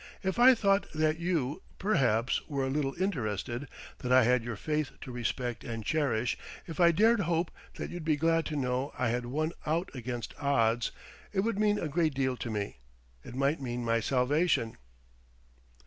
[0.23, 3.67] "If I thought that you, perhaps, were a little interested,
[3.99, 6.39] that I had your faith to respect and cherish...
[6.65, 10.33] if I dared hope that you'd be glad to know I had won out against
[10.39, 10.89] odds,
[11.31, 12.79] it would mean a great deal to me,
[13.23, 14.75] it might mean my salvation!"